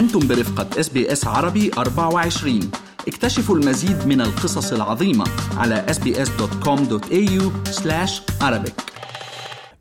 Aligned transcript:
أنتم 0.00 0.28
برفقة 0.28 0.80
SBS 0.80 1.26
عربي 1.26 1.70
24 1.78 2.60
اكتشفوا 3.08 3.56
المزيد 3.56 4.06
من 4.06 4.20
القصص 4.20 4.72
العظيمة 4.72 5.24
على 5.56 5.86
sbs.com.au 5.88 7.42
arabic. 8.42 8.72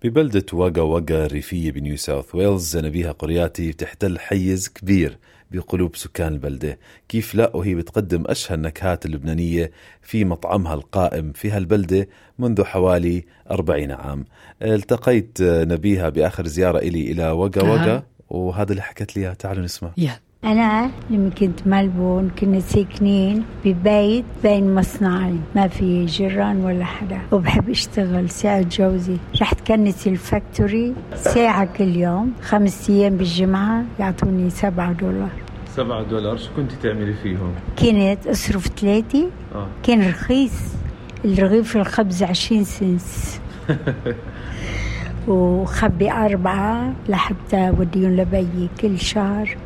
ببلدة 0.03 0.45
واقا 0.53 0.81
واقا 0.81 1.25
الريفية 1.25 1.71
بنيو 1.71 1.97
ساوث 1.97 2.35
ويلز 2.35 2.77
نبيها 2.77 3.11
قرياتي 3.11 3.71
بتحتل 3.71 4.19
حيز 4.19 4.69
كبير 4.69 5.17
بقلوب 5.51 5.95
سكان 5.95 6.33
البلدة. 6.33 6.79
كيف 7.09 7.35
لا؟ 7.35 7.55
وهي 7.55 7.75
بتقدم 7.75 8.23
أشهى 8.27 8.55
النكهات 8.55 9.05
اللبنانية 9.05 9.71
في 10.01 10.25
مطعمها 10.25 10.73
القائم 10.73 11.31
في 11.31 11.51
هالبلدة 11.51 12.07
منذ 12.39 12.63
حوالي 12.63 13.25
40 13.51 13.91
عام. 13.91 14.25
التقيت 14.61 15.37
نبيها 15.41 16.09
بآخر 16.09 16.47
زيارة 16.47 16.77
إلي 16.77 17.11
إلى 17.11 17.31
وقا 17.31 17.63
وقا 17.63 18.03
وهذا 18.29 18.71
اللي 18.71 18.81
حكت 18.81 19.15
لي 19.15 19.21
إياه. 19.21 19.33
تعالوا 19.33 19.63
نسمع. 19.63 19.89
يلا. 19.97 20.19
أنا 20.43 20.91
لما 21.09 21.29
كنت 21.29 21.67
بملبورن 21.67 22.29
كنا 22.39 22.59
ساكنين 22.59 23.45
ببيت 23.65 24.25
بين 24.43 24.75
مصنعين. 24.75 25.43
ما 25.55 25.67
في 25.67 26.05
جيران 26.05 26.65
ولا 26.65 26.85
حدا. 26.85 27.19
وبحب 27.31 27.69
أشتغل 27.69 28.29
ساعد 28.29 28.69
جوزي. 28.69 29.17
رحت 29.41 29.67
كنس 29.67 30.07
ال 30.07 30.18
factory 30.18 30.93
ساعة 31.15 31.65
كل 31.65 31.95
يوم. 31.95 32.33
خمس 32.41 32.89
أيام 32.89 33.17
بالجمعة 33.17 33.83
يعطوني 33.99 34.49
سبعة 34.49 34.91
دولار. 34.93 35.29
سبعة 35.75 36.03
دولار. 36.03 36.37
شو 36.37 36.49
كنت 36.55 36.71
تعملي 36.71 37.13
فيهم؟ 37.13 37.53
كنت 37.79 38.27
أصرف 38.27 38.67
ثلاثة. 38.67 39.29
آه. 39.55 39.67
كان 39.83 40.09
رخيص. 40.09 40.79
الرغيف 41.25 41.77
الخبز 41.77 42.23
عشرين 42.23 42.63
cents 42.63 43.39
وخبي 45.27 46.11
أربعة 46.11 46.93
لحتى 47.09 47.69
وديهم 47.79 48.11
لبيي 48.15 48.69
كل 48.81 48.99
شهر 48.99 49.57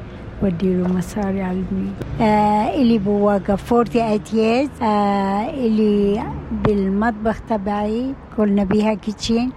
ودي 0.44 0.74
له 0.74 0.88
مصاري 0.88 1.42
على 1.42 1.58
البيت 1.58 2.22
آه 2.22 2.76
اللي 2.76 2.98
بواقع 2.98 3.56
48 3.56 4.20
years. 4.34 4.84
آه 4.84 5.50
اللي 5.50 6.24
بالمطبخ 6.52 7.42
تبعي 7.50 8.14
قلنا 8.38 8.64
بيها 8.64 8.94
كيتشين 8.94 9.52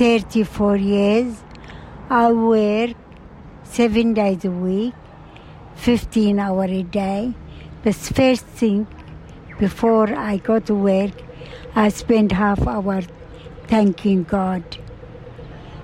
34 0.00 0.78
years. 0.78 1.34
I 2.10 2.32
work 2.32 2.96
7 3.64 4.14
days 4.14 4.44
a 4.44 4.50
week 4.50 4.94
15 5.76 6.38
hour 6.40 6.64
a 6.64 6.82
day. 6.82 7.32
But 7.84 7.94
first 7.94 8.44
thing 8.60 8.86
before 9.60 10.08
I 10.14 10.36
go 10.36 10.58
to 10.58 10.74
work 10.74 11.14
I 11.76 11.88
spend 11.88 12.32
half 12.32 12.66
hour 12.66 13.00
thanking 13.68 14.24
God. 14.24 14.64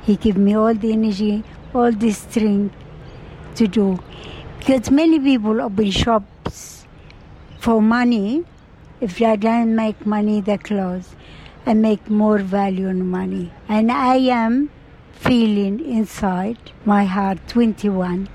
He 0.07 0.17
give 0.17 0.37
me 0.37 0.57
all 0.57 0.75
the 0.75 0.93
energy 0.93 1.45
all 1.75 1.93
the 1.93 2.11
strength 2.11 2.75
to 3.57 3.67
do 3.67 3.99
because 4.59 4.91
many 4.91 5.19
people 5.21 5.61
open 5.61 5.91
shops 5.91 6.87
for 7.59 7.83
money. 7.83 8.45
If 9.01 9.21
I 9.21 9.37
don't 9.37 9.75
make 9.77 10.07
money, 10.07 10.41
they 10.41 10.57
close 10.57 11.11
and 11.67 11.83
make 11.83 12.09
more 12.09 12.39
value 12.39 12.89
on 12.89 13.07
money. 13.11 13.53
And 13.69 13.93
I 13.93 14.17
am 14.39 14.71
feeling 15.13 15.81
inside 15.85 16.59
my 16.85 17.05
heart 17.05 17.39
21. 17.49 18.29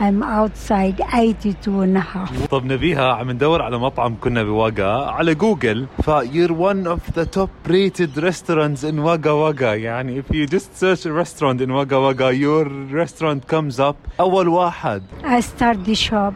I'm 0.00 0.22
outside 0.22 0.98
82 1.00 1.82
and 1.82 1.96
a 1.96 2.00
half. 2.00 2.48
طب 2.50 2.64
نبيها 2.64 3.12
عم 3.12 3.30
ندور 3.30 3.62
على 3.62 3.78
مطعم 3.78 4.16
كنا 4.20 4.42
بواقا 4.42 5.10
على 5.10 5.34
جوجل 5.34 5.86
فير 6.02 6.54
one 6.54 6.86
of 6.86 7.14
the 7.14 7.24
top 7.38 7.50
rated 7.70 8.22
restaurants 8.22 8.84
in 8.84 8.98
واقا 8.98 9.30
واقا 9.30 9.74
يعني 9.74 10.22
if 10.22 10.34
you 10.34 10.46
just 10.46 10.80
search 10.80 11.06
a 11.06 11.12
restaurant 11.24 11.60
in 11.60 11.70
واقا 11.70 11.96
واقا 11.96 12.32
your 12.32 12.66
restaurant 13.04 13.54
comes 13.54 13.80
up 13.80 13.94
أول 14.20 14.48
واحد 14.48 15.02
I 15.22 15.40
start 15.40 15.76
the 15.86 15.94
shop 15.94 16.34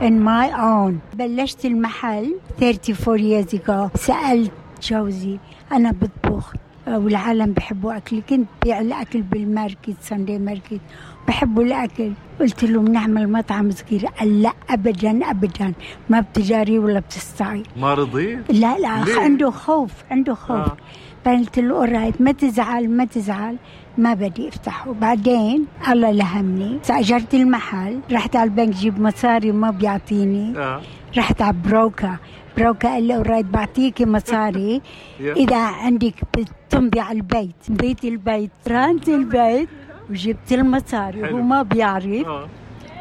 in 0.00 0.20
my 0.24 0.50
own. 0.52 0.92
بلشت 1.18 1.64
المحل 1.64 2.34
34 2.60 3.18
years 3.18 3.54
ago. 3.54 3.90
سألت 3.98 4.52
جوزي 4.82 5.38
أنا 5.72 5.92
بطبخ 5.92 6.52
والعالم 6.87 7.51
بحبوا 7.51 7.97
أكلي 7.97 8.21
كنت 8.29 8.47
بيع 8.63 8.79
الأكل 8.81 9.21
بال 9.21 9.39
market 9.39 9.95
Sunday 10.01 10.39
market. 10.39 10.81
بحبوا 11.27 11.63
الأكل. 11.63 12.11
قلت 12.39 12.63
له 12.63 12.81
بنعمل 12.81 13.31
مطعم 13.31 13.71
صغير. 13.71 14.05
قال 14.05 14.41
لا 14.41 14.53
أبدا 14.69 15.29
أبدا. 15.29 15.73
ما 16.09 16.19
بتجاري 16.19 16.79
ولا 16.79 16.99
بتستعي 16.99 17.63
ما 17.77 17.93
رضيت؟ 17.93 18.51
لا 18.51 18.77
لا. 18.77 19.03
ليه؟ 19.05 19.19
عنده 19.19 19.51
خوف 19.51 19.91
عنده 20.11 20.33
خوف. 20.33 20.57
آه. 20.57 20.65
آه. 20.65 20.77
فقلت 21.25 21.59
له 21.59 21.75
alright 21.75 22.21
ما 22.21 22.31
تزعل 22.31 22.89
ما 22.89 23.05
تزعل. 23.05 23.57
ما 23.97 24.13
بدي 24.13 24.47
افتحه 24.47 24.93
بعدين 24.93 25.65
الله 25.89 26.11
لهمني. 26.11 26.79
اجرت 26.89 27.33
المحل. 27.33 27.99
رحت 28.11 28.35
على 28.35 28.49
البنك 28.49 28.75
جيب 28.75 29.01
مصاري 29.01 29.51
ما 29.51 29.71
بيعطيني. 29.71 30.57
آه. 30.57 30.81
رحت 31.17 31.41
على 31.41 31.55
broker. 31.65 32.17
broker 32.57 32.89
قال 32.89 33.03
لي 33.03 33.15
alright 33.15 33.45
بعطيكي 33.45 34.05
مصاري. 34.05 34.81
إذا 35.43 35.57
عندك 35.57 36.13
بتمضي 36.71 36.99
على 36.99 37.17
البيت 37.17 37.55
مضيت 37.69 38.05
البيت 38.05 38.51
رهنت 38.67 39.09
البيت 39.09 39.69
وجبت 40.09 40.51
المصاري 40.51 41.25
حلو. 41.25 41.35
وهو 41.37 41.43
ما 41.45 41.61
بيعرف 41.63 42.05
آه. 42.27 42.47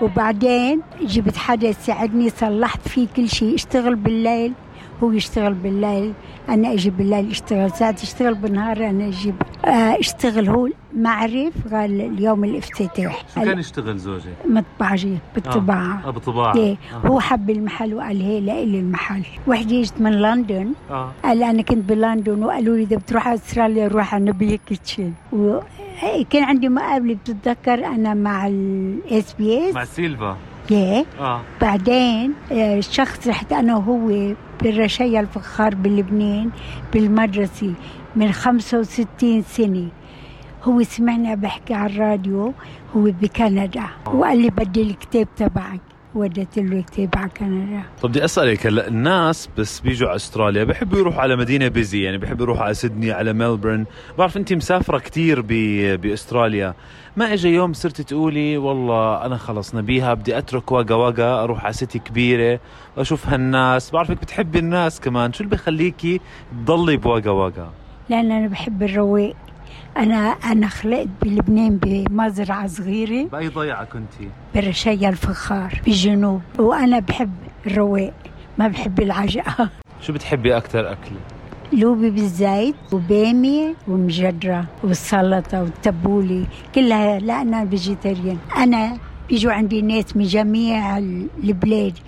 وبعدين 0.02 0.80
جبت 1.02 1.36
حدا 1.36 1.68
يساعدني 1.68 2.30
صلحت 2.30 2.88
فيه 2.88 3.06
كل 3.16 3.28
شيء 3.28 3.54
اشتغل 3.54 3.94
بالليل 3.94 4.52
هو 5.02 5.12
يشتغل 5.12 5.54
بالليل 5.54 6.12
أنا 6.48 6.72
أجي 6.72 6.90
بالليل 6.90 7.30
أشتغل 7.30 7.70
ساعات 7.70 8.02
يشتغل 8.02 8.34
بالنهار 8.34 8.90
أنا 8.90 9.08
أجيب. 9.08 9.34
آه 9.64 9.98
اشتغل 9.98 10.48
هو 10.48 10.68
ما 10.96 11.10
عرف 11.10 11.74
قال 11.74 12.00
اليوم 12.00 12.44
الافتتاح. 12.44 13.24
شو 13.34 13.40
كان 13.40 13.58
يشتغل 13.58 13.98
زوجي؟ 13.98 14.28
مطبعجي 14.48 15.18
بالطباعة. 15.34 16.02
آه 16.06 16.10
بطباعة 16.10 16.56
إيه 16.56 16.76
آه. 17.04 17.08
هو 17.08 17.20
حب 17.20 17.50
المحل 17.50 17.94
وقال 17.94 18.22
هي 18.22 18.40
لإلي 18.40 18.80
المحل. 18.80 19.22
وحدة 19.46 19.80
اجت 19.80 20.00
من 20.00 20.12
لندن. 20.12 20.72
آه. 20.90 21.10
قال 21.24 21.42
أنا 21.42 21.62
كنت 21.62 21.88
بلندن 21.88 22.44
وقالوا 22.44 22.76
لي 22.76 22.82
إذا 22.82 22.96
بتروح 22.96 23.28
على 23.28 23.34
أستراليا 23.34 23.88
روح 23.88 24.14
على 24.14 24.24
نبيهة 24.24 24.58
kitchen 24.66 25.12
وكان 25.32 26.44
عندي 26.44 26.68
مقابلة 26.68 27.14
بتتذكر 27.14 27.86
أنا 27.86 28.14
مع 28.14 28.46
ال 28.46 29.34
SBS 29.38 29.72
مع 29.72 29.96
سيلفا. 29.96 30.36
Yeah. 30.68 31.20
آه. 31.20 31.40
بعدين 31.60 32.34
آه، 32.52 32.80
شخص 32.80 33.28
رحت 33.28 33.52
أنا 33.52 33.76
وهو 33.76 34.34
بالرشايا 34.62 35.20
الفخار 35.20 35.74
بلبنان 35.74 36.50
بالمدرسة 36.92 37.74
من 38.16 38.32
65 38.32 39.42
سنة 39.42 39.88
هو 40.64 40.82
سمعنا 40.82 41.34
بحكي 41.34 41.74
على 41.74 41.92
الراديو 41.92 42.52
هو 42.96 43.02
بكندا 43.02 43.84
وقال 44.06 44.42
لي 44.42 44.50
بدي 44.50 44.82
الكتاب 44.82 45.28
تبعك 45.36 45.80
وديت 46.14 46.56
له 46.56 46.78
الكتاب 46.78 47.08
على 47.16 47.30
كندا. 47.30 47.82
طب 48.02 48.08
بدي 48.08 48.24
أسألك 48.24 48.66
هلا 48.66 48.88
الناس 48.88 49.48
بس 49.58 49.80
بيجوا 49.80 50.08
على 50.08 50.16
أستراليا 50.16 50.64
بحبوا 50.64 50.98
يروحوا 50.98 51.20
على 51.20 51.36
مدينة 51.36 51.68
بيزي 51.68 52.02
يعني 52.02 52.18
بحبوا 52.18 52.44
يروحوا 52.44 52.64
على 52.64 52.74
سيدني 52.74 53.12
على 53.12 53.32
ملبورن 53.32 53.84
بعرف 54.18 54.36
انت 54.36 54.52
مسافرة 54.52 54.98
كتير 54.98 55.40
ب... 55.40 55.46
بأستراليا. 56.00 56.74
ما 57.16 57.32
اجى 57.32 57.48
يوم 57.48 57.72
صرت 57.72 58.00
تقولي 58.00 58.56
والله 58.56 59.26
أنا 59.26 59.36
خلص 59.36 59.74
نبيها 59.74 60.14
بدي 60.14 60.38
أترك 60.38 60.72
واقا 60.72 60.94
واقا 60.94 61.44
أروح 61.44 61.64
على 61.64 61.72
سيتي 61.72 61.98
كبيرة 61.98 62.60
واشوف 62.96 63.28
هالناس. 63.28 63.90
بعرفك 63.90 64.16
بتحبي 64.16 64.58
الناس 64.58 65.00
كمان 65.00 65.32
شو 65.32 65.44
اللي 65.44 65.56
بخليكي 65.56 66.20
تضلي 66.52 66.96
بواقا 66.96 67.30
واقا 67.30 67.72
لأن 68.08 68.32
أنا 68.32 68.48
بحب 68.48 68.82
الرواق. 68.82 69.34
أنا 69.96 70.16
أنا 70.30 70.68
خلقت 70.68 71.08
بلبنان 71.22 71.76
بمزرعة 71.82 72.66
صغيرة. 72.66 73.28
بأي 73.28 73.48
ضيعة 73.48 73.84
كنتي 73.84 74.28
برشايا 74.54 75.08
الفخار 75.08 75.80
بالجنوب 75.84 76.42
وأنا 76.58 76.98
بحب 76.98 77.32
الرواق 77.66 78.12
ما 78.58 78.68
بحب 78.68 79.00
العجقة. 79.00 79.68
شو 80.02 80.12
بتحبي 80.12 80.56
أكثر 80.56 80.92
اكل 80.92 81.10
لوبي 81.72 82.10
بالزيت 82.10 82.74
وبامية 82.92 83.74
ومجدرة 83.88 84.64
والسلطة 84.84 85.62
والتبولة 85.62 86.46
كلها 86.74 87.18
لا 87.18 87.42
أنا 87.42 87.66
vegetarian 87.66 88.38
أنا 88.56 88.98
بيجوا 89.28 89.52
عندي 89.52 89.82
ناس 89.82 90.16
من 90.16 90.24
جميع 90.24 90.98
البلاد 90.98 91.98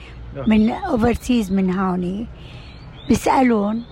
من 0.47 0.71
overseas 0.71 1.53
من 1.53 1.75
هوني 1.79 2.27
بيسألون 3.09 3.83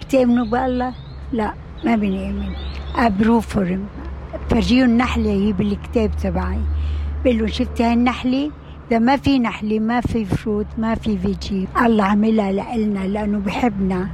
بتؤمنوا 0.00 0.46
بالله؟ 0.46 0.94
لا. 1.32 1.54
ما 1.84 1.96
بنؤمن 1.96 2.52
I 2.96 3.03
prove 3.03 3.38
for 3.38 3.58
them 3.58 3.86
فرجيهم 4.50 4.96
نحلة 4.96 5.30
هي 5.30 5.52
بالكتاب 5.52 6.10
تبعي. 6.22 6.60
بقول 7.24 7.38
لهم 7.38 7.46
شفتي 7.46 7.84
هاي 7.84 7.92
النحلة؟ 7.92 8.50
إذا 8.90 8.98
ما 8.98 9.16
في 9.16 9.38
نحلة 9.38 9.78
ما 9.78 10.00
في 10.00 10.24
fruit 10.24 10.66
ما 10.78 10.94
في 10.94 11.18
veggie 11.18 11.68
الله 11.84 12.04
عملها 12.04 12.52
لإلنا 12.52 13.06
لأنه 13.06 13.38
بحبنا. 13.38 14.08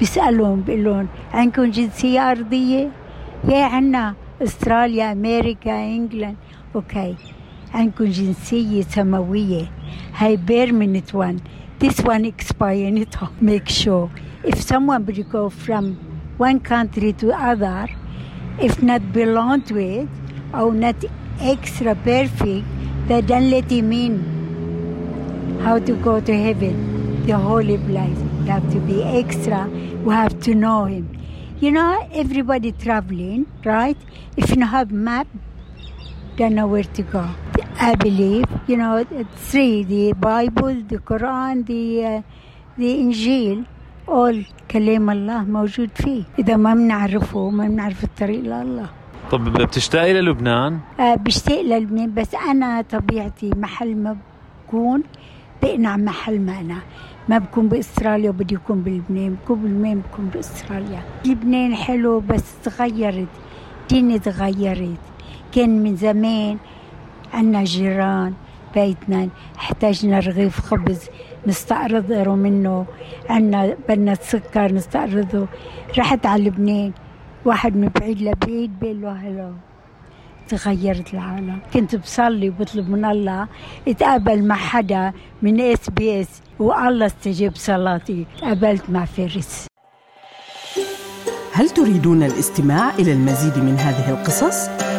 بيسألهم 0.00 0.62
بقول 0.66 0.84
لهم 0.84 1.08
عندكم 1.34 1.70
جنسية 1.70 2.30
أرضية؟ 2.30 2.90
يا 3.48 3.64
عنا 3.64 4.14
أستراليا 4.42 5.12
أمريكا 5.12 5.84
إنجلند. 5.84 6.36
أوكي. 6.74 7.14
عندكم 7.74 8.04
جنسية 8.04 8.82
سماوية. 8.82 9.70
هاي 10.16 10.36
permanent 10.36 11.14
one. 11.14 11.40
This 11.80 12.00
one 12.04 12.24
expire 12.24 12.86
anytime. 12.86 13.32
Make 13.40 13.68
sure. 13.68 14.10
If 14.44 14.62
someone 14.62 15.04
would 15.06 15.30
go 15.30 15.48
from 15.48 16.11
one 16.42 16.60
country 16.60 17.12
to 17.24 17.32
other 17.50 17.88
if 18.58 18.82
not 18.82 19.12
belong 19.12 19.62
to 19.70 19.78
it 19.78 20.08
or 20.52 20.72
not 20.84 21.10
extra 21.52 21.94
perfect 22.06 22.66
They 23.08 23.20
don't 23.20 23.50
let 23.50 23.68
him 23.68 23.92
in. 23.92 25.58
How 25.60 25.80
to 25.80 25.96
go 25.96 26.20
to 26.20 26.32
heaven, 26.32 27.26
the 27.26 27.36
holy 27.36 27.76
place. 27.76 28.18
You 28.44 28.50
have 28.52 28.70
to 28.72 28.78
be 28.78 29.02
extra. 29.02 29.68
We 30.04 30.14
have 30.14 30.38
to 30.42 30.54
know 30.54 30.84
him. 30.84 31.18
You 31.58 31.72
know, 31.72 32.08
everybody 32.12 32.70
traveling, 32.70 33.46
right? 33.64 33.96
If 34.36 34.50
you 34.50 34.56
don't 34.56 34.68
have 34.68 34.92
map, 34.92 35.26
don't 36.36 36.54
know 36.54 36.68
where 36.68 36.84
to 36.84 37.02
go. 37.02 37.28
I 37.80 37.96
believe, 37.96 38.44
you 38.68 38.76
know, 38.76 39.04
three, 39.34 39.82
the 39.82 40.12
Bible, 40.12 40.74
the 40.74 40.98
Quran, 40.98 41.66
the, 41.66 42.04
uh, 42.04 42.22
the 42.78 42.98
Injil, 43.02 43.66
all 44.08 44.36
كلام 44.70 45.10
الله 45.10 45.44
موجود 45.44 45.90
فيه. 45.94 46.22
إذا 46.38 46.56
ما 46.56 46.74
بنعرفه 46.74 47.50
ما 47.50 47.68
بنعرف 47.68 48.04
الطريق 48.04 48.40
لله. 48.40 48.86
طب 49.30 49.44
بتشتاقي 49.44 50.12
للبنان؟ 50.12 50.78
آه 51.00 51.14
بشتاق 51.14 51.60
للبنان 51.60 52.14
بس 52.14 52.34
أنا 52.34 52.82
طبيعتي 52.82 53.50
محل 53.56 53.96
ما 53.96 54.16
بكون 54.68 55.02
بقنع 55.62 55.96
محل 55.96 56.40
ما 56.40 56.60
أنا. 56.60 56.78
ما 57.28 57.38
بكون 57.38 57.68
بأستراليا 57.68 58.30
وبدي 58.30 58.54
يكون 58.54 58.82
بلبنان 58.82 59.36
بكون 59.44 59.58
بلبنان 59.58 60.00
بكون 60.00 60.26
بأستراليا. 60.34 61.02
لبنان 61.26 61.74
حلو 61.74 62.20
بس 62.20 62.44
تغيرت 62.64 63.28
الدنيا 63.82 64.18
تغيرت. 64.18 64.98
كان 65.52 65.82
من 65.82 65.96
زمان 65.96 66.58
عنا 67.34 67.64
جيران 67.64 68.34
بيتنا 68.74 69.28
احتاجنا 69.56 70.18
رغيف 70.18 70.60
خبز 70.60 71.00
نستعرضه 71.46 72.34
منه 72.34 72.86
عنا 73.30 73.76
بدنا 73.88 74.14
سكر 74.14 74.72
نستعرضه 74.72 75.46
رحت 75.98 76.26
على 76.26 76.44
لبنان 76.44 76.92
واحد 77.44 77.76
من 77.76 77.88
بعيد 78.00 78.22
لبعيد 78.22 78.78
بيقول 78.80 79.02
له 79.02 79.12
هلو 79.12 79.52
تغيرت 80.48 81.14
العالم. 81.14 81.58
كنت 81.74 81.96
بصلي 81.96 82.48
وبطلب 82.48 82.90
من 82.90 83.04
الله 83.04 83.48
اتقابل 83.88 84.44
مع 84.44 84.54
حدا 84.54 85.12
من 85.42 85.60
SBS 85.60 86.42
والله 86.58 87.06
استجاب 87.06 87.56
صلاتي. 87.56 88.26
تقابلت 88.38 88.90
مع 88.90 89.04
فارس. 89.04 89.66
هل 91.52 91.70
تريدون 91.70 92.22
الاستماع 92.22 92.94
إلى 92.94 93.12
المزيد 93.12 93.58
من 93.58 93.76
هذه 93.78 94.10
القصص؟ 94.10 94.68